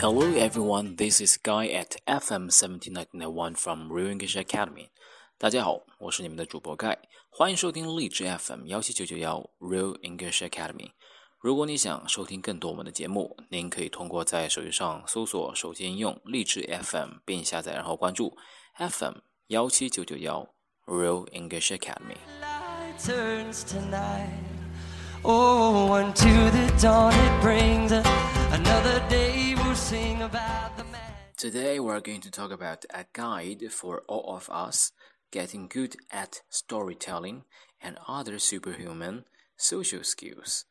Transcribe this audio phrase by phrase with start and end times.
[0.00, 4.88] Hello everyone, this is Guy at FM 17991 from Real English Academy.
[5.38, 6.96] 大家好，我是你们的主播 Guy，
[7.30, 10.90] 欢迎收听荔枝 FM 幺七九九幺 Real English Academy。
[11.40, 18.36] 如果你想收听更多我们的节目，您可以通过在手机上搜索手机应用荔枝 FM 并下载，然后关注
[18.76, 19.14] FM
[19.46, 20.46] 幺七九九幺
[20.84, 22.18] Real English Academy。
[31.42, 34.92] Today we're going to talk about a guide for all of us
[35.30, 37.44] getting good at storytelling
[37.80, 39.24] and other superhuman
[39.56, 40.62] social skills.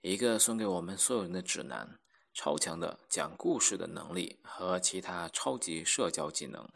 [0.00, 1.98] 一个送给我们所有人的指南，
[2.34, 6.68] 超强的讲故事的能力和其他超级社交技能。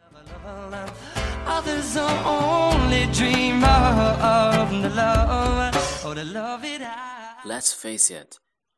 [1.45, 5.75] Others only dream of the love,
[6.05, 7.35] oh, the love it I.
[7.45, 8.37] Let's face it,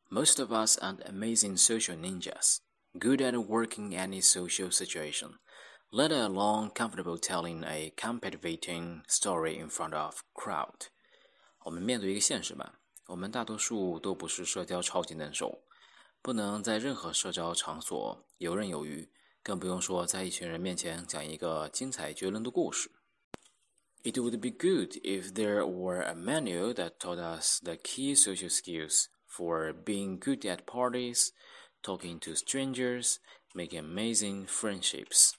[0.10, 2.60] most of us aren't amazing social ninjas,
[2.98, 5.40] good at working any social situation,
[5.92, 10.88] let alone comfortable telling a captivating story in front of crowd.
[11.66, 15.64] 我们面对一个现实吧，我们大多数都不是社交超级能手，
[16.22, 19.10] 不能在任何社交场所游刃有余，
[19.44, 22.92] 更不用说在一群人面前讲一个精彩绝伦的故事。
[24.02, 29.08] It would be good if there were a manual that taught us the key social skills
[29.28, 31.32] for being good at parties,
[31.84, 33.18] talking to strangers,
[33.54, 35.32] making amazing friendships.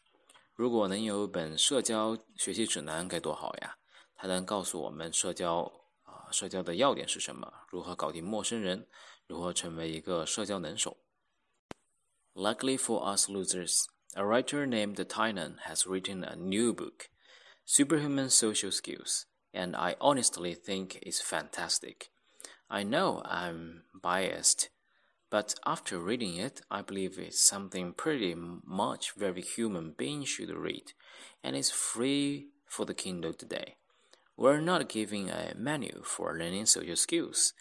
[0.54, 3.76] 如果能有一本社交学习指南该多好呀！
[4.14, 5.72] 它能告诉我们社交
[6.04, 8.86] 啊、社交的要点是什么，如何搞定陌生人，
[9.26, 10.98] 如何成为一个社交能手。
[12.34, 17.08] Luckily for us losers, a writer named Tynan has written a new book,
[17.64, 22.10] Superhuman Social Skills, and I honestly think it's fantastic.
[22.68, 24.68] I know I'm biased,
[25.34, 30.92] but after reading it, I believe it's something pretty much very human being should read,
[31.42, 33.76] and it's free for the Kindle today.
[34.36, 37.52] We're not giving a menu for learning social skills,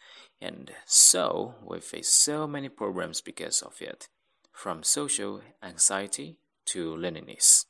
[0.42, 4.08] and so we face so many problems because of it,
[4.52, 6.38] from social anxiety
[6.68, 7.66] to loneliness.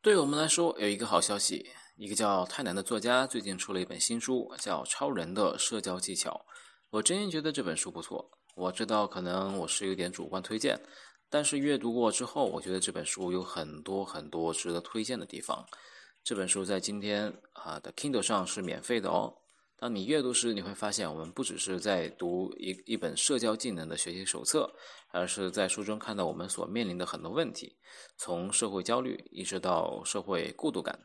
[0.00, 6.46] 对我们来说，有一个好消息，一个叫泰南的作家最近出了一本新书，叫《超人的社交技巧》。
[6.91, 8.29] 我真心觉得这本书不错。
[8.53, 10.77] 我知道可能我是有点主观推荐，
[11.29, 15.65] 但是阅读过之后，我觉得这本书有很多很多值得推荐的地方。
[16.21, 19.33] 这本书在今天啊的 Kindle 上是免费的哦。
[19.77, 24.69] 当你阅读时，你会发现我们不只是在读一一本社交技能的学习手册，
[25.11, 27.77] 而是在书中看到我们所面临的很多问题，
[28.17, 30.99] 从社会焦虑一直到社会孤独感。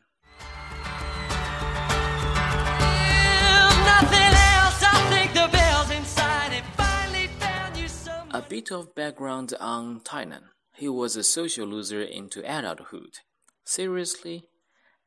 [8.49, 10.45] Bit of background on Tynan.
[10.73, 13.19] He was a social loser into adulthood.
[13.65, 14.45] Seriously?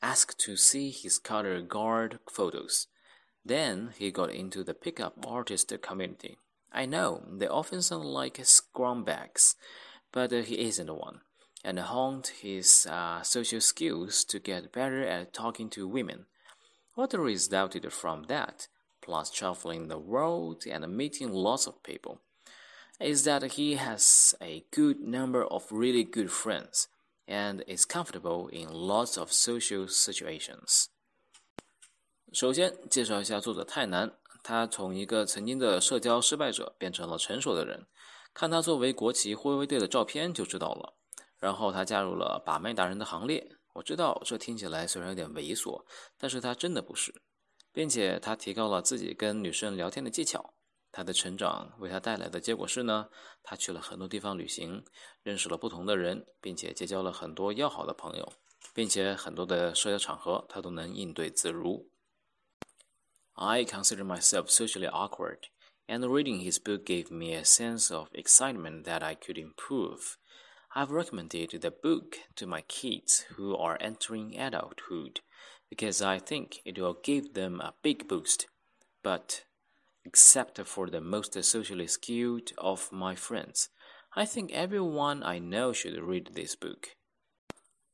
[0.03, 2.89] Asked to see his color guard photos.
[3.45, 6.37] Then he got into the pickup artist community.
[6.71, 9.55] I know, they often sound like scumbags,
[10.13, 11.21] but he isn't one,
[11.65, 16.27] and honed his uh, social skills to get better at talking to women.
[16.95, 18.69] What resulted from that,
[19.01, 22.21] plus traveling the world and meeting lots of people,
[23.01, 26.85] is that he has a good number of really good friends
[27.27, 30.87] and is comfortable in lots of social situations.
[32.33, 34.13] 首先介绍一下作者泰南，
[34.43, 37.87] 他从一个曾经的社交失败者变成了成熟的人。
[38.33, 40.95] 看他作为国旗护卫队的照片就知道了。
[41.39, 43.57] 然后他加入了把妹达人的行列。
[43.73, 45.85] 我知道这听起来虽然有点猥琐，
[46.19, 47.23] 但是他真的不是，
[47.73, 50.53] 并且他提高了自己跟女生聊天的技巧。
[50.92, 53.10] 他的成长为他带来的结果是呢，
[53.44, 54.86] 他去了很多地方旅行，
[55.24, 58.34] 认识了不同的人，并且结交了很多要好的朋友，
[58.74, 61.90] 并且很多的社交场合他都能应对自如。
[63.34, 65.40] I consider myself socially awkward,
[65.88, 70.16] and reading his book gave me a sense of excitement that I could improve.
[70.74, 75.20] I've recommended the book to my kids who are entering adulthood
[75.70, 78.48] because I think it will give them a big boost.
[79.04, 79.44] But,
[80.05, 83.67] except for the most socially skilled of my friends,
[84.11, 86.91] I think everyone I know should read this book.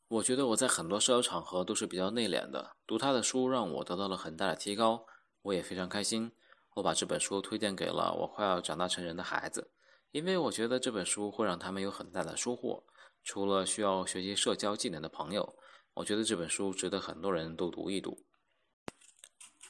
[0.08, 5.04] 我觉得我在很多社交场合都是比较内敛的，读他的书让我得到了很大的提高，
[5.42, 6.32] 我也非常开心。
[6.74, 9.70] 我把这本书推荐给了我快要长大成人的孩子，
[10.12, 12.84] 因为我觉得这本书会让他们有很大的收获。
[13.24, 15.58] 除了需要学习社交技能的朋友，
[15.94, 18.24] 我觉得这本书值得很多人都读一读。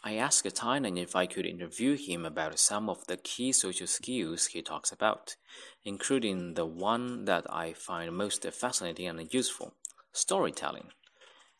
[0.05, 4.47] I asked Tynan if I could interview him about some of the key social skills
[4.47, 5.35] he talks about,
[5.83, 9.73] including the one that I find most fascinating and useful
[10.13, 10.85] storytelling.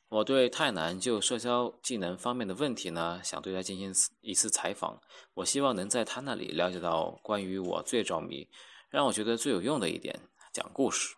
[0.10, 5.00] 我对泰南就社交技能方面的问题呢，想对他进行一次采访。
[5.36, 8.50] 我希望能在他那里了解到关于我最着迷、
[8.90, 10.20] 让我觉得最有用的一点——
[10.52, 11.16] 讲故事。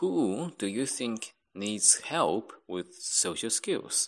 [0.00, 4.06] Who do you think needs help with social skills？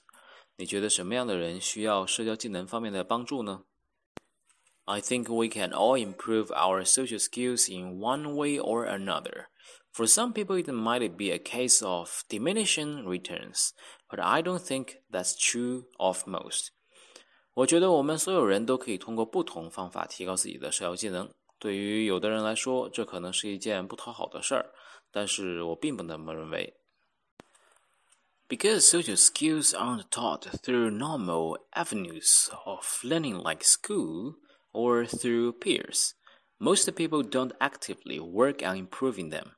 [0.57, 3.65] 你觉得什么样的人需要社交技能方面的帮助呢？
[4.85, 9.47] I think we can all improve our social skills in one way or another.
[9.93, 13.71] For some people, it might be a case of diminishing returns,
[14.09, 16.69] but I don't think that's true of most.
[17.55, 21.33] 我觉得我们所有人都可以通过不同方法提高自己的社交技能。
[21.59, 24.73] 对于有的人来说，这可能是一件不讨好的事儿，
[25.13, 26.75] 但是我并不那么认为。
[28.49, 34.37] Because social skills aren't taught through normal avenues of learning like school
[34.73, 36.15] or through peers,
[36.59, 39.53] most people don't actively work on improving them.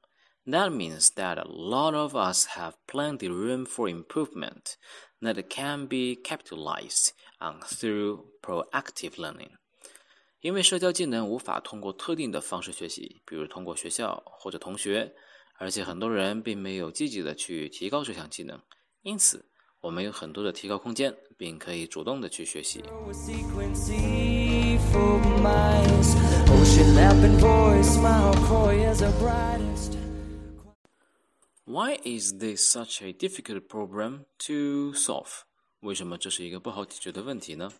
[0.45, 4.77] That means that a lot of us have plenty room for improvement
[5.23, 9.51] that can be capitalized on through proactive learning.
[10.41, 15.15] 因为社交技能无法通过特定的方式学习，比如通过学校或者同学，
[15.58, 18.60] 而且很多人并没有积极的去提高这项技能，
[19.04, 19.46] 因此
[19.82, 22.84] 我们有很多的提高空间，并可以主动的去学习。
[31.68, 35.44] Why is this such a difficult problem to solve？
[35.80, 37.72] 为什么这是一个不好解决的问题呢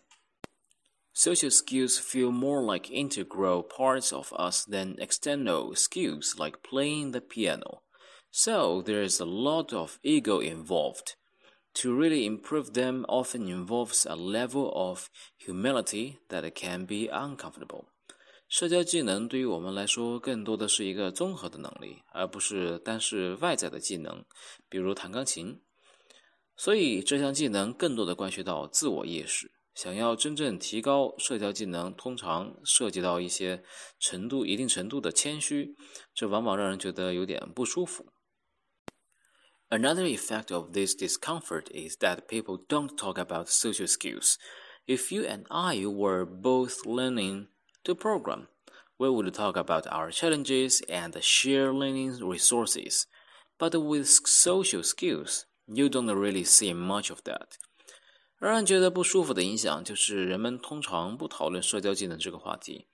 [1.15, 7.19] ？Social skills feel more like integral parts of us than external skills like playing the
[7.19, 7.81] piano.
[8.31, 11.15] So there is a lot of ego involved.
[11.75, 17.85] To really improve them often involves a level of humility that can be uncomfortable.
[18.47, 24.25] 社交技能对于我们来说，更多的是一个综合的能力，而不是单是外在的技能，
[24.67, 25.61] 比如弹钢琴。
[26.57, 29.51] 所以这项技能更多的关系到自我意识。
[29.75, 33.63] 想要真正提高社交技能，通常涉及到一些
[33.99, 35.75] 程度、一定程度的谦虚，
[36.13, 38.11] 这往往让人觉得有点不舒服。
[39.69, 44.35] Another effect of this discomfort is that people don't talk about social skills.
[44.85, 47.47] If you and I were both learning
[47.85, 48.47] to program,
[48.97, 53.05] we would talk about our challenges and share learning resources.
[53.57, 57.57] But with social skills, you don't really see much of that.
[58.38, 62.86] 让人觉得不舒服的影响就是，人们通常不讨论社交技能这个话题。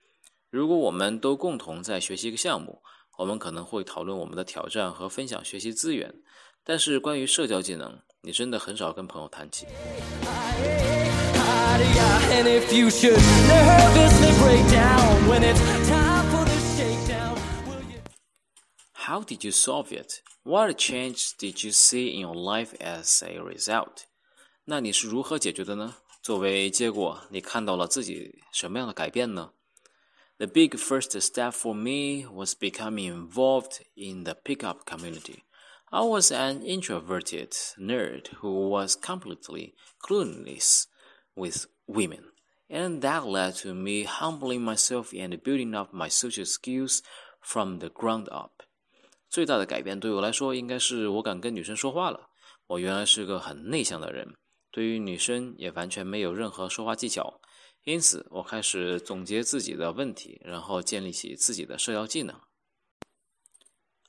[0.50, 2.80] 如果我们都共同在学习一个项目，
[3.18, 6.14] 我们可能会讨论我们的挑战和分享学习资源。
[6.62, 9.66] 但是关于社交技能，你真的很少跟朋友谈起。
[18.94, 20.22] How did you solve it?
[20.44, 24.06] What change did you see in your life as a result?
[24.65, 25.95] 那你是如何解决的呢？
[26.21, 29.53] 作为结果，你看到了自己什么样的改变呢？
[30.37, 35.43] The big first step for me was becoming involved in the pickup community.
[35.89, 40.83] I was an introverted nerd who was completely clueless
[41.33, 42.33] with women,
[42.67, 46.99] and that led to me humbling myself and building up my social skills
[47.41, 48.63] from the ground up.
[49.29, 52.29] 最大的改变对我来说，应该是我敢跟女生说话了。
[52.67, 54.35] 我原来是个很内向的人。
[54.71, 57.41] 对于女生也完全没有任何说话技巧，
[57.83, 62.39] 因此我开始总结自己的问题，然后建立起自己的社交技能。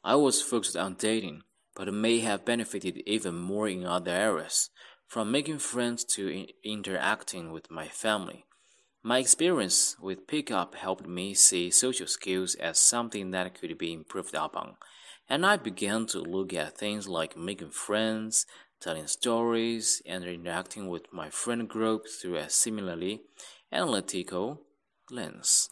[0.02, 1.42] I was focused on dating,
[1.74, 4.66] but may have benefited even more in other areas,
[5.06, 6.30] from making friends to
[6.62, 8.44] interacting with my family.
[9.00, 14.34] My experience with pickup helped me see social skills as something that could be improved
[14.34, 14.76] upon,
[15.28, 18.44] and I began to look at things like making friends,
[18.83, 23.21] telling stories, and interacting with my friend group through a similarly
[23.71, 24.57] analytical
[25.07, 25.67] lens.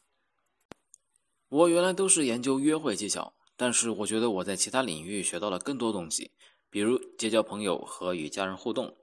[1.49, 6.31] 我原来都是研究约会技巧，但是我觉得我在其他领域学到了更多东西，
[6.69, 8.95] 比如结交朋友和与家人互动。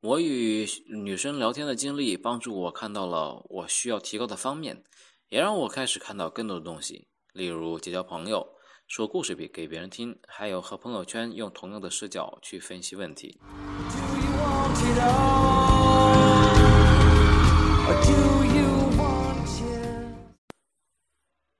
[0.00, 4.84] 我与女生聊天的经历帮助我看到了我需要提高的方面，
[5.30, 8.55] 也让我开始看到更多的东西，例如结交朋友。
[8.87, 13.39] 说故事给给别人听，还有和朋友圈用同样的视角去分析问题。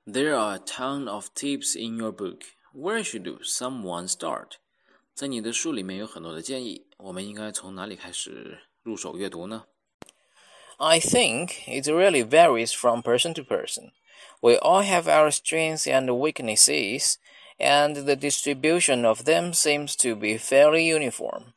[0.05, 2.41] There are a ton of tips in your book.
[2.73, 4.57] Where should someone start？
[5.13, 9.65] 在你的书里面有很多的建议，我们应该从哪里开始入手阅读呢？
[10.77, 13.91] I think it really varies from person to person.
[14.42, 17.18] We all have our strengths and weaknesses,
[17.58, 21.54] and the distribution of them seems to be fairly uniform.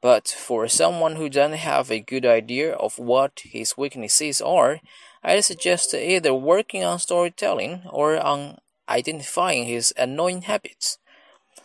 [0.00, 4.80] But for someone who doesn't have a good idea of what his weaknesses are,
[5.22, 8.58] I suggest either working on storytelling or on
[8.88, 10.98] identifying his annoying habits.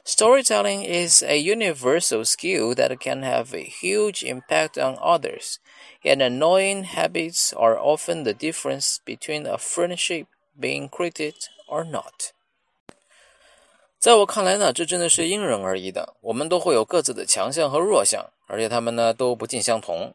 [0.04, 5.60] Storytelling is a universal skill that can have a huge impact on others,
[6.06, 10.28] and annoying habits are often the difference between a friendship
[10.60, 11.36] being created
[11.68, 12.32] or not.
[14.00, 16.16] 在我看来呢，这真的是因人而异的。
[16.22, 20.14] 我们都会有各自的强项和弱项，而且他们呢都不尽相同。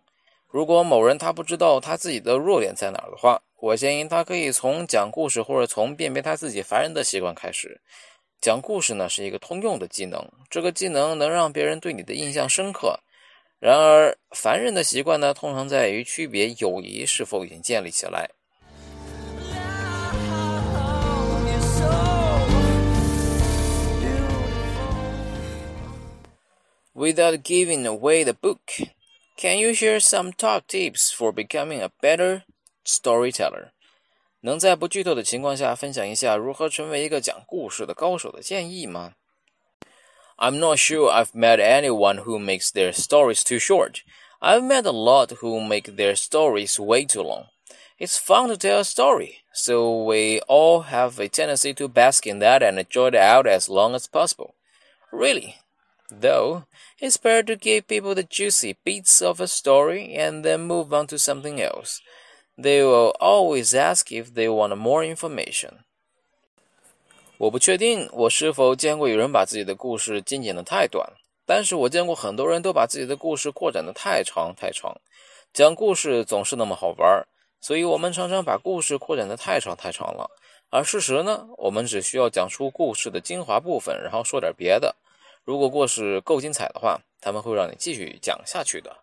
[0.48, 7.80] 如果某人他不知道他自己的弱点在哪儿的话，我建议他可以从讲故事或者从辨别他自己烦人的习惯开始。
[8.40, 13.00] 讲故事呢是一个通用的技能，这个技能能让别人对你的印象深刻。
[13.58, 18.30] 然而，烦人的习惯呢，通常在于区别友谊是否已经建立起来。
[27.01, 28.59] Without giving away the book,
[29.37, 32.43] can you share some top tips for becoming a better
[32.83, 33.71] storyteller?
[34.41, 39.13] 能在不剧透的情况下分享一下如何成为一个讲故事的高手的建议吗？
[40.37, 44.01] I'm not sure I've met anyone who makes their stories too short.
[44.39, 47.47] I've met a lot who make their stories way too long.
[47.99, 52.37] It's fun to tell a story, so we all have a tendency to bask in
[52.39, 54.53] that and enjoy it out as long as possible.
[55.11, 55.55] Really,
[56.20, 56.64] Though,
[57.00, 61.06] it's better to give people the juicy bits of a story and then move on
[61.06, 62.00] to something else.
[62.56, 65.78] They will always ask if they want more information.
[67.38, 71.14] 我不确定我是否见过有人把自己的故事精简的太短，
[71.46, 75.00] 但是我见过很多人都把自己的故事扩展的太长太长。
[75.52, 77.26] 讲故事总是那么好玩，
[77.60, 80.30] 所以我们常常把故事扩展的太长太长了。
[80.70, 84.94] 而事实呢，我们只需要讲出故事的精华部分，然后说点别的。
[85.43, 88.97] 如果故事够精彩的话，他们会让你继续讲下去的。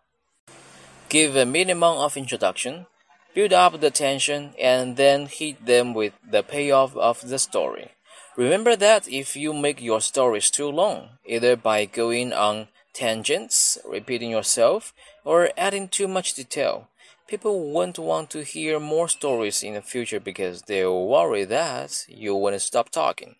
[1.09, 2.85] Give a minimum of introduction,
[3.33, 7.89] build up the tension, and then hit them with the payoff of the story.
[8.35, 14.29] Remember that if you make your stories too long, either by going on tangents, repeating
[14.29, 16.89] yourself, or adding too much detail,
[17.27, 22.35] people won't want to hear more stories in the future because they'll worry that you
[22.35, 23.35] won't stop talking.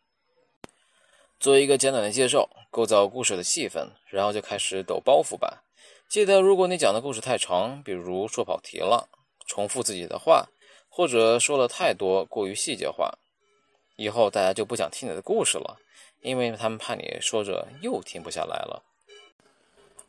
[1.40, 5.64] 做一个简短的介绍，构造故事的气氛，然后就开始抖包袱吧。
[6.06, 9.08] 记得，如果你讲的故事太长，比如说跑题了、
[9.46, 10.50] 重复自己的话，
[10.90, 13.14] 或者说了太多、过于细节化，
[13.96, 15.78] 以后大家就不想听你的故事了，
[16.20, 18.82] 因为他们怕你说着又停不下来了。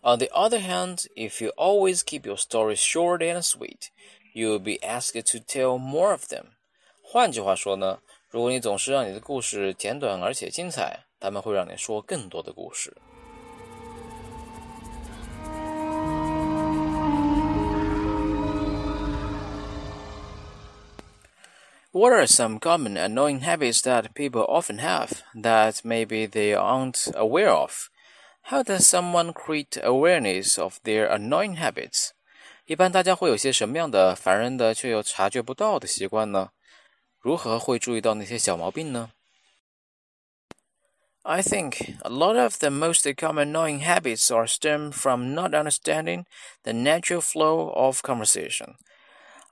[0.01, 3.87] On the other hand, if you always keep your stories short and sweet,
[4.33, 6.47] you'll be asked to tell more of them.
[7.01, 12.93] 换句话说呢，如果你总是让你的故事简短而且精彩，他们会让你说更多的故事。
[21.93, 27.89] What are some common annoying habits that people often have that maybe they aren't aware of?
[28.43, 32.11] How does someone create awareness of their annoying habits?
[32.65, 36.51] 一般大家会有些什么样的烦人的却又察觉不到的习惯呢？
[37.19, 39.11] 如何会注意到那些小毛病呢
[41.23, 46.25] ？I think a lot of the most common annoying habits are stem from not understanding
[46.63, 48.75] the natural flow of conversation.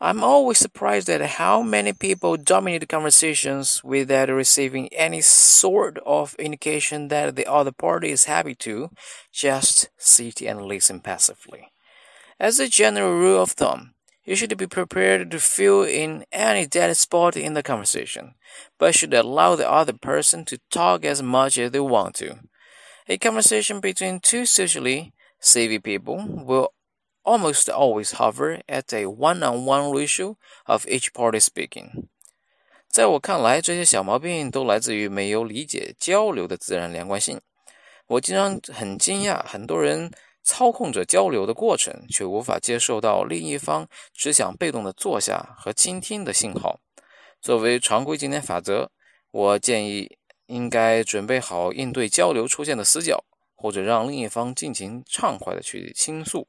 [0.02, 7.10] I'm always surprised at how many people dominate conversations without receiving any sort of indication
[7.10, 8.92] that the other party is happy to
[9.34, 11.74] just sit and listen passively.
[12.40, 13.94] As a general rule of thumb,
[14.29, 18.35] you should be prepared to fill in any dead spot in the conversation,
[18.79, 22.39] but should allow the other person to talk as much as they want to.
[23.07, 26.73] A conversation between two socially savvy people will
[27.23, 32.09] almost always hover at a one-on-one ratio of each party speaking.
[32.89, 37.41] 在我看来，这些小毛病都来自于没有理解交流的自然连贯性。
[38.07, 40.11] 我经常很惊讶，很多人
[40.50, 46.80] 操控着交流的过程，却无法接受到另一方只想被动的坐下和倾听的信号。
[47.40, 48.90] 作为常规经典法则，
[49.30, 53.24] 我建议应该准备好应对交流出现的死角，
[53.56, 56.48] 或者让另一方尽情畅快的去倾诉。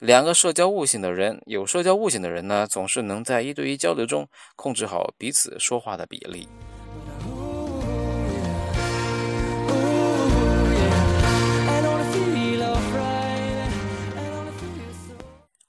[0.00, 6.48] 两个社交悟性的人，有社交悟性的人呢，总是能在一对一交流中控制好彼此说话的比例。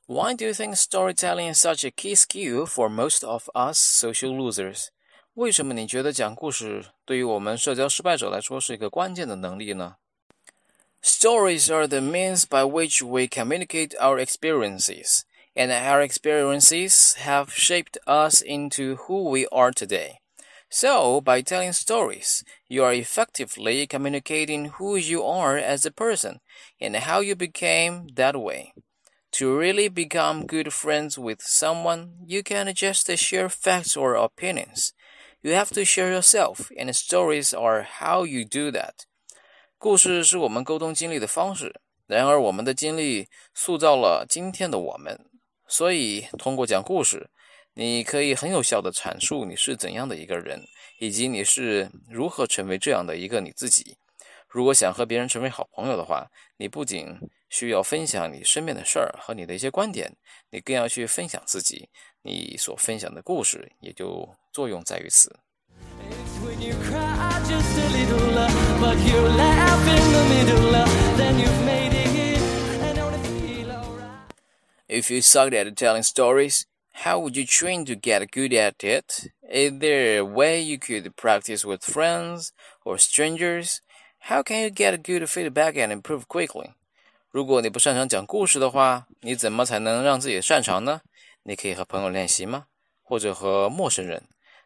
[0.07, 4.35] Why do you think storytelling is such a key skill for most of us social
[4.35, 4.89] losers?
[5.35, 9.97] 为什么你觉得讲故事对于我们社交失败者来说是一个关键的能力呢？
[11.03, 15.23] Stories are the means by which we communicate our experiences,
[15.55, 20.21] and our experiences have shaped us into who we are today.
[20.71, 26.41] So, by telling stories, you are effectively communicating who you are as a person
[26.81, 28.73] and how you became that way.
[29.33, 34.91] To really become good friends with someone, you can't just share facts or opinions.
[35.43, 39.05] You have to share yourself, and stories are how you do that.
[39.79, 45.27] 故事是我们沟通经历的方式，然而我们的经历塑造了今天的我们。
[45.69, 47.29] 所以，通过讲故事，
[47.75, 50.67] 你可以很有效地阐述你是怎样的一个人，
[50.99, 53.99] 以及你是如何成为这样的一个你自己。
[54.49, 56.27] 如果想和别人成为好朋友的话，
[56.63, 57.19] 你不仅
[57.49, 60.17] 需要分享你身边的事儿和你的一些观点，
[60.51, 61.89] 你更要去分享自己，
[62.23, 65.39] 你所分享的故事也就作用在于此。
[74.91, 79.31] If you sucked at telling stories, how would you train to get good at it?
[79.43, 82.49] Is there a way you could practice with friends
[82.85, 83.81] or strangers?
[84.23, 86.73] How can you get good feedback and improve quickly?
[87.31, 91.03] 如果你不擅长讲故事的话，你怎么才能让自己擅长呢？
[91.43, 92.67] 你可以和朋友练习吗？
[93.03, 94.23] 或者和陌生人？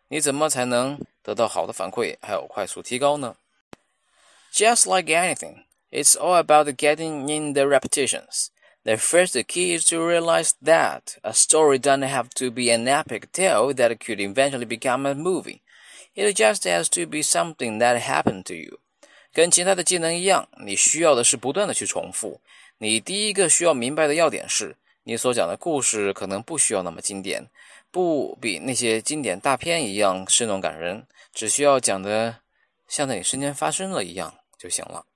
[0.09, 3.37] 你怎么才能得到好的反馈，还有快速提高呢？
[4.53, 8.48] Just like anything, it's all about getting in the repetitions.
[8.85, 13.31] The first key is to realize that a story doesn't have to be an epic
[13.33, 15.62] tale that could eventually become a movie.
[16.14, 18.79] It just has to be something that happened to you.
[19.37, 22.40] 跟其他的技能一样，你需要的是不断的去重复。
[22.79, 27.48] 你第一个需要明白的要点是，你所讲的故事可能不需要那么经典，
[27.90, 32.37] 不比那些经典大片一样生动感人，只需要讲的
[32.88, 35.07] 像在你身边发生了一样就行了。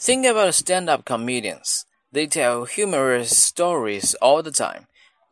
[0.00, 1.82] Think about stand-up comedians.
[2.12, 4.86] They tell humorous stories all the time,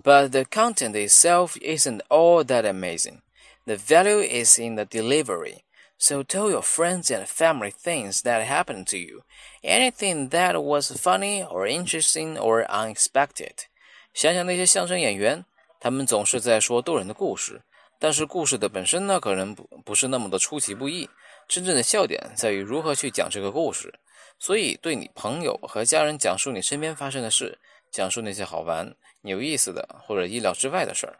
[0.05, 3.23] but the content itself isn't all that amazing.
[3.65, 5.63] The value is in the delivery.
[5.98, 9.22] So tell your friends and family things that happened to you,
[9.62, 13.68] anything that was funny or interesting or unexpected.
[14.14, 15.46] 想想那些相声演员，
[15.80, 17.62] 他们总是在说逗人的故事，
[18.00, 21.10] 但是故事的本身呢，可能不不是那么的出其不意。
[21.48, 23.94] 真正的笑点在于如何去讲这个故事。
[24.40, 27.58] 所以，对你朋友和家人讲述你身边发生的事，
[27.92, 31.18] 讲述那些好玩、有意思的或者意料之外的事儿。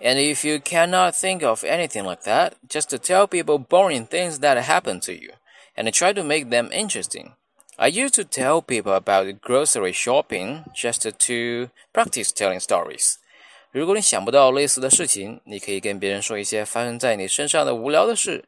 [0.00, 4.40] And if you cannot think of anything like that, just to tell people boring things
[4.40, 5.34] that happen to you
[5.76, 7.34] and try to make them interesting.
[7.76, 13.14] I used to tell people about grocery shopping just to practice telling stories.
[13.70, 18.44] 如果你想不到类似的事情，你可以跟别人说一些发生在你身上的无聊的事，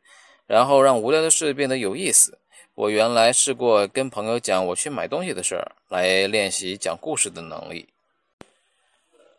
[0.47, 2.39] 然后让无聊的事变得有意思。
[2.75, 7.89] 我原来试过跟朋友讲我去买东西的事儿，来练习讲故事的能力。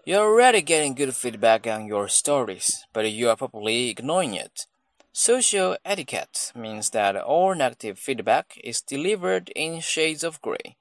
[0.05, 4.67] You're already getting good feedback on your stories, but you are probably ignoring it.
[5.13, 10.77] Social etiquette means that all negative feedback is delivered in shades of gray.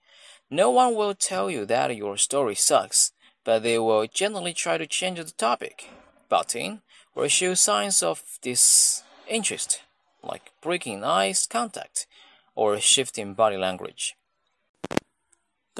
[0.50, 3.12] No one will tell you that your story sucks,
[3.44, 5.90] but they will generally try to change the topic,
[6.30, 6.82] butting,
[7.14, 9.82] or show signs of disinterest,
[10.24, 12.08] like breaking eye contact
[12.56, 14.16] or shifting body language.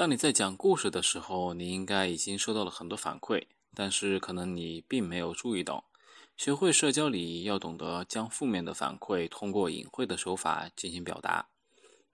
[0.00, 5.90] 当你在讲故事的时候，你应该已经收到了很多反馈，但是可能你并没有注意到。
[6.38, 11.50] 学会社交礼仪，要懂得将负面的反馈通过隐晦的手法进行表达。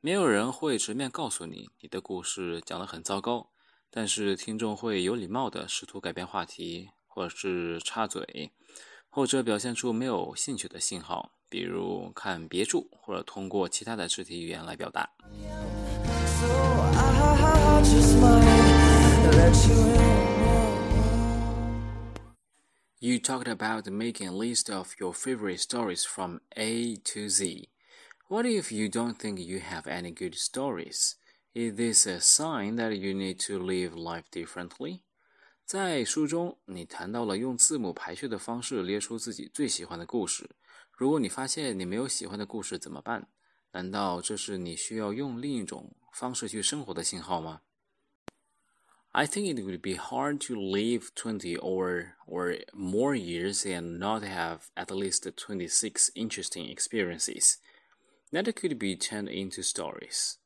[0.01, 3.51] 没有人会直面告诉你你的故事讲得很糟糕，
[3.88, 8.51] 但是听众会有礼貌地试图改变话题，或者是插嘴，
[9.09, 15.09] 或者表现出没有兴趣的信号，比如看别处，或者通过其他的肢体语言来表达。
[23.00, 27.69] You talked about making a list of your favorite stories from A to Z.
[28.28, 31.15] What if you don't think you have any good stories?
[31.54, 35.02] Is this a sign that you need to live life differently?
[35.65, 40.50] 在书中，你谈到了用字母排序的方式列出自己最喜欢的故事。
[40.95, 43.28] 如果你发现你没有喜欢的故事，怎么办？
[43.71, 47.62] 难道这是你需要用另一种 方式去生活的信号吗？
[49.13, 54.69] I think it would be hard to live 20 or or more years and not have
[54.76, 57.58] at least 26 interesting experiences
[58.32, 60.38] that could be turned into stories.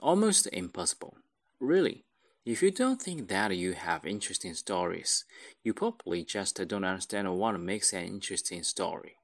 [0.00, 1.18] Almost impossible.
[1.60, 2.04] Really,
[2.48, 5.26] If you don't think that you have interesting stories,
[5.62, 9.18] you probably just don't understand what makes an interesting story.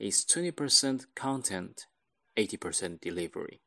[0.00, 1.86] It's 20% content,
[2.36, 3.60] 80% delivery.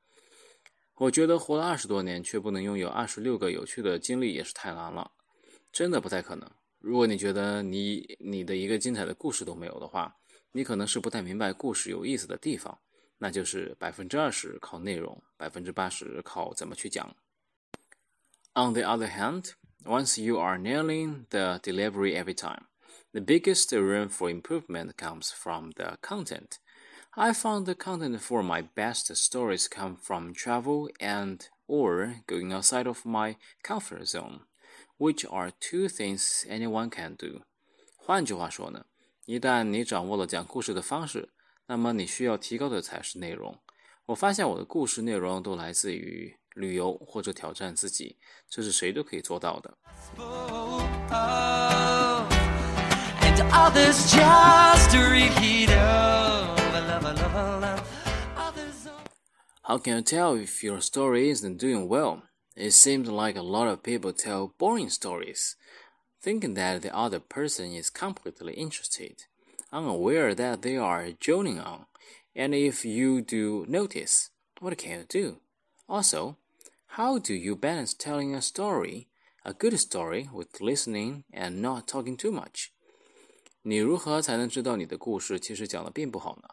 [1.02, 5.10] 我觉得活了二十多年却不能拥有二十六个有趣的经历也是太难了，
[5.72, 6.48] 真的不太可能。
[6.78, 10.14] 如果你觉得你你的一个精彩的故事都没有的话，
[10.52, 12.78] 你可能是不太明白故事有意思的地方，
[13.18, 17.16] 那就是百分之二十靠内容，百分之八十靠怎么去讲。
[18.54, 22.66] On the other hand, once you are nailing the delivery every time,
[23.10, 26.58] the biggest room for improvement comes from the content.
[27.11, 32.85] I found the content for my best stories come from travel and or going outside
[32.87, 34.41] of my comfort zone,
[34.97, 37.41] which are two things anyone can do.
[37.95, 38.85] 换句话说呢，
[39.25, 41.29] 一旦你掌握了讲故事的方式，
[41.65, 43.57] 那么你需要提高的才是内容。
[44.05, 49.77] 我发现我的故事内容都来自于旅游或者挑战自己，这是谁都可以做到的。
[53.51, 54.13] others
[59.63, 62.23] How can you tell if your story isn't doing well?
[62.55, 65.55] It seems like a lot of people tell boring stories,
[66.21, 69.25] thinking that the other person is completely interested,
[69.71, 71.85] unaware that they are joning on.
[72.35, 75.37] And if you do notice, what can you do?
[75.89, 76.37] Also,
[76.97, 79.07] how do you balance telling a story,
[79.43, 82.71] a good story, with listening and not talking too much?
[83.63, 86.47] 你如何才能知道你的故事其实讲的并不好呢？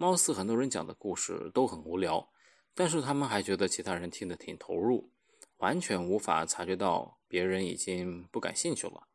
[0.00, 2.26] 貌似很多人讲的故事都很无聊，
[2.74, 5.10] 但是他们还觉得其他人听得挺投入，
[5.58, 9.08] 完全无法察觉到别人已经不感兴趣了。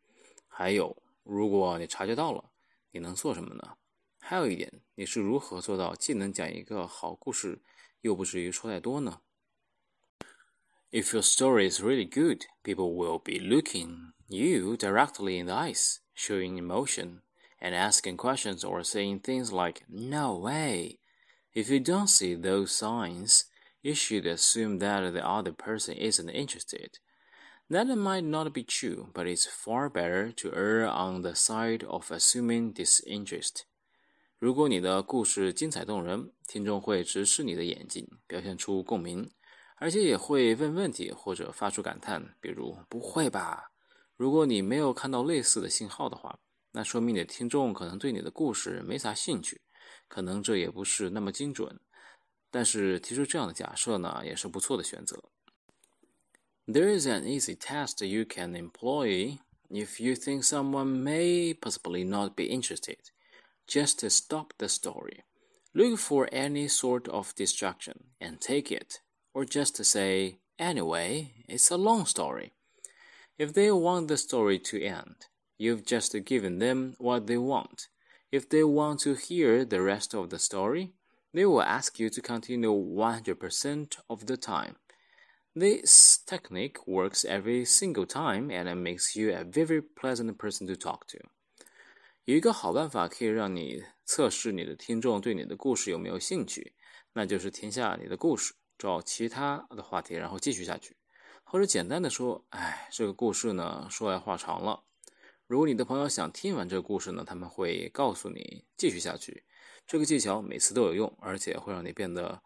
[0.48, 2.52] 还有，如果你察觉到了，
[2.92, 3.78] 你能做什么呢？
[4.20, 7.64] 还有一点，你是如何做到既能讲一个好故事，
[8.02, 9.22] 又不至于说太多呢
[10.92, 16.64] ？If your story is really good, people will be looking you directly in the eyes, showing
[16.64, 17.22] emotion.
[17.65, 20.99] and asking questions or saying things like, No way.
[21.55, 23.45] If you don't see those signs,
[23.83, 26.99] you should assume that the other person isn't interested.
[27.69, 32.11] That might not be true, but it's far better to err on the side of
[32.11, 33.63] assuming disinterest.
[34.39, 39.31] 如果你的故事精彩动人，听众会直视你的眼睛，表现出共鸣，
[39.77, 43.71] 而且也会问问题或者发出感叹，比如“不会吧”。
[44.17, 46.39] 如果你没有看到类似的信号的话，
[46.75, 49.61] 那说明你的听众可能对你的故事没啥兴趣，
[50.09, 51.81] 可能这也不是那么精准。
[52.51, 55.23] 但是提出这样的假设呢，也是不错的选择。
[56.67, 62.45] There is an easy test you can employ if you think someone may possibly not be
[62.45, 62.99] interested.
[63.67, 65.25] Just stop the story.
[65.73, 69.01] Look for any sort of distraction and take it,
[69.33, 72.53] or just say, anyway, it's a long story.
[73.39, 75.27] If they want the story to end,
[75.59, 77.89] You've just given them what they want.
[78.33, 80.93] If they want to hear the rest of the story,
[81.33, 84.77] they will ask you to continue 100% of the time.
[85.55, 90.75] This technique works every single time and it makes you a very pleasant person to
[90.75, 91.19] talk to.
[92.25, 96.75] 有一个好办法可以让你测试你的听众对你的故事有没有兴趣，
[97.13, 100.97] 那就是停下你的故事，找其他的话题，然后继续下去，
[101.43, 104.85] 或者简单的说：“哎，这个故事呢，说来话长了。”
[105.47, 109.45] 如果你的朋友想听完这个故事呢，他们会告诉你继续下去。
[109.87, 112.43] 这个技巧每次都有用，而且会让你变得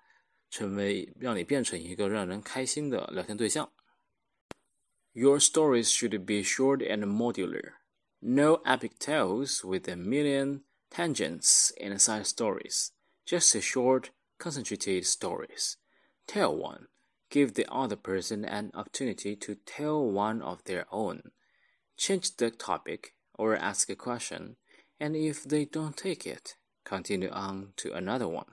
[0.50, 3.70] 成为让你变成一个让人开心的聊天对象。
[5.12, 7.74] Your stories should be short and modular.
[8.20, 12.88] No epic tales with a million tangents and side stories.
[13.26, 14.06] Just short,
[14.38, 15.74] concentrated stories.
[16.26, 16.88] Tell one.
[17.30, 21.32] Give the other person an opportunity to tell one of their own
[21.99, 24.55] Change the topic or ask a question,
[24.99, 26.53] and if they don't take it,
[26.85, 28.47] continue on to another one.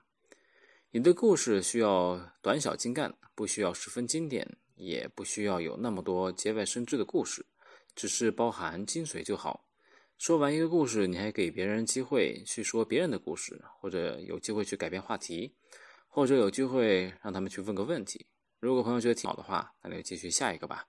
[0.91, 7.47] 你的故事需要短小精干，不需要十分经典，也不需要有那么多节外生枝的故事，
[7.95, 9.69] 只是包含精髓就好。
[10.19, 15.55] 说完一个故事，你还给别人机会去说别人的故事，或者有机会去改变话题，
[16.09, 18.27] 或者有机会让他们去问个问题。
[18.59, 20.89] 如果朋友觉得挺好的话，那就继续下一个吧。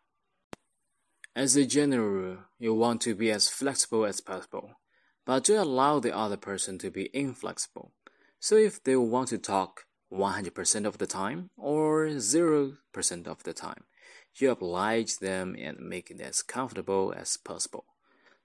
[1.37, 4.76] as a general rule, you want to be as flexible as possible,
[5.24, 7.92] but do allow the other person to be inflexible.
[8.38, 12.76] So if they want to talk 100% of the time or 0%
[13.26, 13.85] of the time,
[14.35, 17.85] you oblige them and make it as comfortable as possible.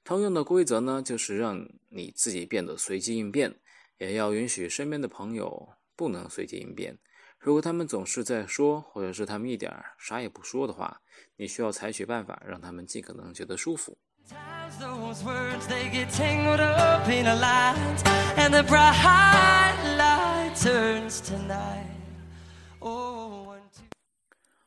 [0.04, 3.56] 通用的规则呢，就是让你自己变得随机应变，
[3.98, 6.98] 也要允许身边的朋友不能随机应变，
[7.42, 11.02] 如果他们总是在说，或者是他们一点啥也不说的话，
[11.36, 13.98] 你需要采取办法让他们尽可能觉得舒服。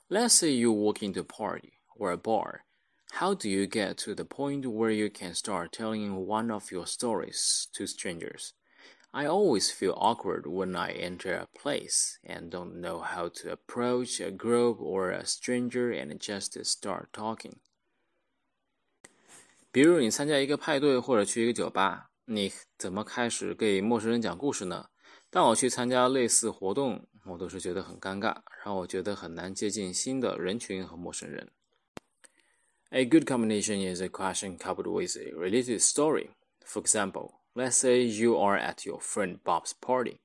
[0.08, 2.62] Let's say you walk into a party or a bar.
[3.12, 6.86] How do you get to the point where you can start telling one of your
[6.86, 8.54] stories to strangers?
[9.14, 14.20] I always feel awkward when I enter a place and don't know how to approach
[14.20, 17.54] a group or a stranger and just start talking.
[19.72, 24.90] 比如你参加一个派对或者去一个酒吧，你怎么开始给陌生人讲故事呢？
[25.28, 31.50] 当我去参加类似活动，我都是觉得很尴尬，让我觉得很难接近新的人群和陌生人。
[32.90, 36.30] A good combination is a question coupled with a related story.
[36.64, 40.19] For example, Let's say you are at your friend Bob's party.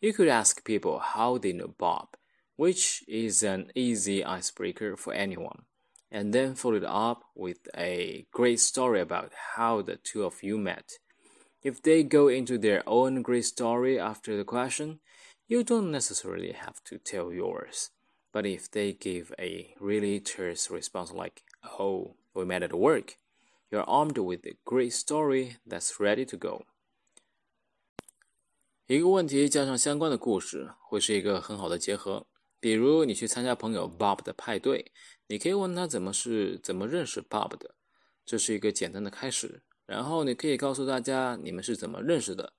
[0.00, 2.16] You could ask people how they know Bob,
[2.56, 5.62] which is an easy icebreaker for anyone,
[6.10, 10.58] and then follow it up with a great story about how the two of you
[10.58, 10.94] met.
[11.62, 14.98] If they go into their own great story after the question,
[15.46, 17.90] you don't necessarily have to tell yours.
[18.32, 21.44] But if they give a really terse response like,
[21.78, 23.18] Oh, we met at work,
[23.70, 26.66] you're armed with a great story that's ready to go.
[28.86, 32.26] 一个问题加上相关的故事，会是一个很好的结合。
[32.60, 34.92] 比如你去参加朋友 Bob 的派对，
[35.26, 37.74] 你可以问他怎么是怎么认识 Bob 的，
[38.24, 39.62] 这是一个简单的开始。
[39.84, 42.54] 然后你可以告诉大家你们是怎么认识的。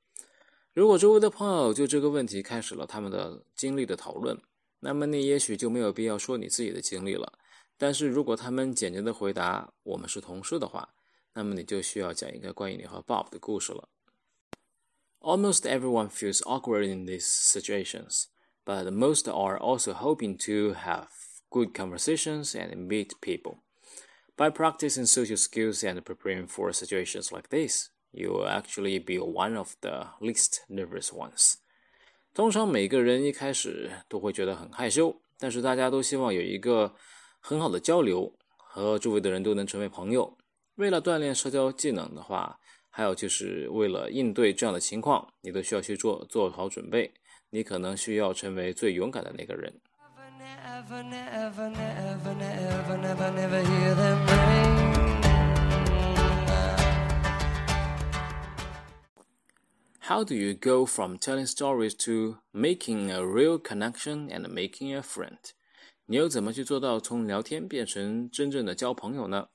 [0.73, 4.39] 如果周围的朋友就这个问题开始了他们的经历的讨论，
[4.79, 7.39] 那么你也许就没有必要说你自己的经历了。
[7.77, 10.93] 但是如果他们简洁的回答我们是同事的话，
[11.36, 13.88] 那么你就需要讲一个关于你和 Bob 的故事了。
[15.20, 18.26] Almost everyone feels awkward in these situations,
[18.64, 21.08] but most are also hoping to have
[21.48, 23.58] good conversations and meet people.
[24.36, 29.56] By practicing social skills and preparing for situations like this, you will actually be one
[29.56, 31.56] of the least nervous ones.
[32.34, 36.94] 通常每个人一开始都会觉得很害羞，但是大家都希望有一个
[37.40, 40.35] 很好的交流，和周围的人都能成为朋友。
[40.77, 42.59] 为了锻炼社交技能的话，
[42.91, 47.11] 还有就是为了应对这样的情况，你都需要去做做好准备。
[47.49, 49.73] 你可能需要成为最勇敢的那个人。
[59.99, 65.39] How do you go from telling stories to making a real connection and making a friend？
[66.05, 69.47] 你又怎么去做到从聊天变成真正的交朋友呢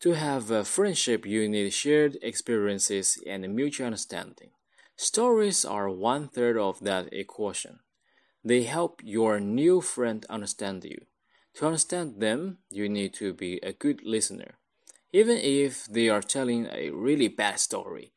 [0.00, 4.50] ？To have a friendship, you need shared experiences and mutual understanding.
[4.96, 7.80] Stories are one third of that equation.
[8.42, 11.06] They help your new friend understand you.
[11.54, 14.58] To understand them, you need to be a good listener.
[15.12, 18.12] Even if they are telling a really bad story,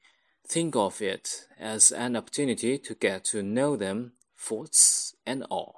[0.48, 5.76] think of it as an opportunity to get to know them, faults and all.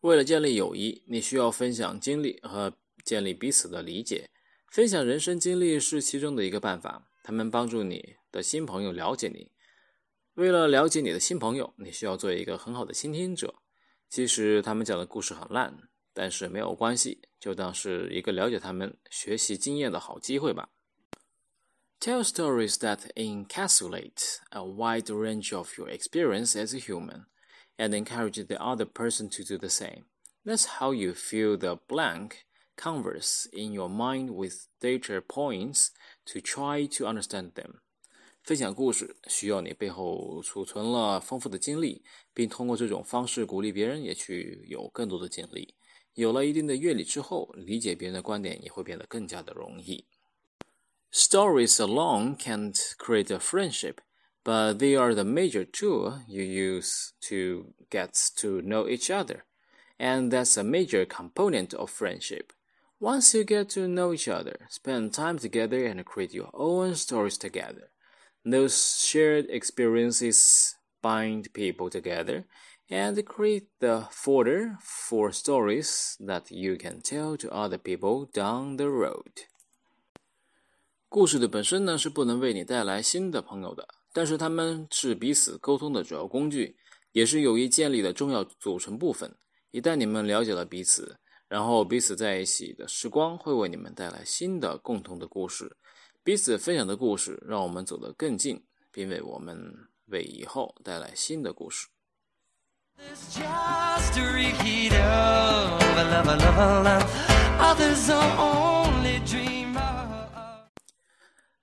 [0.00, 4.30] 为了建立友谊，你需要分享经历和建立彼此的理解。
[4.71, 9.51] 分享人生经历是其中的一个办法，他们帮助你的新朋友了解你。
[10.35, 13.55] 为了了解你的新朋友，你需要做一个很好的倾听者。
[14.07, 20.69] 即使他们讲的故事很烂，但是没有关系，就当是一个了解他们、学习经验的好机会吧。
[21.99, 27.25] Tell stories that encapsulate a wide range of your experience as a human,
[27.77, 30.05] and encourage the other person to do the same.
[30.45, 32.45] That's how you fill the blank
[32.78, 35.88] converse in your mind with data points
[36.26, 37.80] to try to understand them。
[38.42, 45.74] 分享故事需要你背后储存了丰富的经历，并通过这种方式鼓励别人也去有更多的经历。
[46.12, 50.06] 有了一定的阅历之后，理解别人的观点也会变得更加的容易。
[51.10, 53.96] Stories alone can't create a friendship,
[54.44, 59.42] but they are the major tool you use to get to know each other,
[59.98, 62.48] and that's a major component of friendship.
[63.00, 67.36] Once you get to know each other, spend time together and create your own stories
[67.36, 67.90] together.
[68.44, 72.44] Those shared experiences bind people together
[72.88, 78.86] and create the fodder for stories that you can tell to other people down the
[78.86, 79.46] road.
[81.08, 86.76] 故事的本身呢是不能为你带来新的朋友的，但是他们是彼此沟通的主要工具，
[87.12, 89.34] 也是友谊建立的重要组成部分。
[89.70, 91.18] 一旦你们了解了彼此，
[91.49, 95.75] 然后彼此在一起的时光会为你们带来新的共同的故事，
[96.23, 101.87] 彼此分享的故事让我们走得更近，并为我们为以后带来新的故事。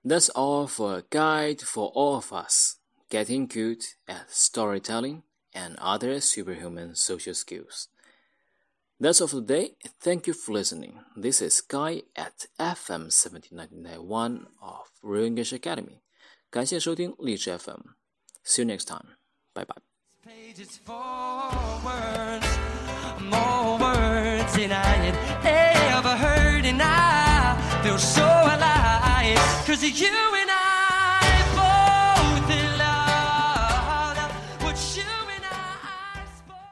[0.03, 2.77] That's all for a guide for all of us
[3.09, 5.23] getting good at storytelling
[5.53, 7.87] and other superhuman social skills.
[9.00, 9.74] That's all for today.
[10.00, 11.00] Thank you for listening.
[11.16, 16.02] This is Guy at FM 17991 of Real English Academy.
[16.50, 19.16] 感谢收听荔枝 FM。See you next time.
[19.54, 19.82] Bye bye.